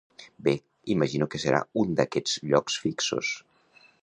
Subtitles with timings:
[0.47, 0.53] Bé,
[0.95, 3.35] imagino que serà un d'aquests llocs fixos.